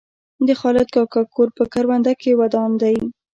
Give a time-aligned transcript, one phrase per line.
[0.47, 2.97] د خالد کاکا کور په کرونده کې ودان دی.